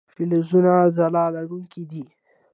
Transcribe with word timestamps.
فلزونه 0.13 0.73
ځلا 0.97 1.25
لرونکي 1.35 1.83
دي. 1.89 2.03